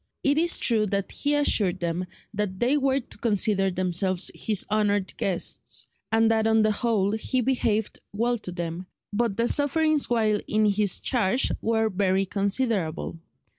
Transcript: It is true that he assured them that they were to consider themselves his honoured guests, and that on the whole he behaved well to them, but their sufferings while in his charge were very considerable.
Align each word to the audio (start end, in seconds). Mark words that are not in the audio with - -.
It 0.23 0.39
is 0.39 0.57
true 0.57 0.87
that 0.87 1.11
he 1.11 1.35
assured 1.35 1.79
them 1.79 2.07
that 2.33 2.59
they 2.59 2.75
were 2.75 3.01
to 3.01 3.17
consider 3.19 3.69
themselves 3.69 4.31
his 4.33 4.65
honoured 4.71 5.15
guests, 5.15 5.85
and 6.11 6.31
that 6.31 6.47
on 6.47 6.63
the 6.63 6.71
whole 6.71 7.11
he 7.11 7.39
behaved 7.41 7.99
well 8.11 8.39
to 8.39 8.51
them, 8.51 8.87
but 9.13 9.37
their 9.37 9.47
sufferings 9.47 10.09
while 10.09 10.39
in 10.47 10.65
his 10.65 11.01
charge 11.01 11.51
were 11.61 11.87
very 11.87 12.25
considerable. 12.25 13.19